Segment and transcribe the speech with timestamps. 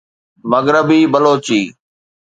[0.51, 1.61] مغربي بلوچي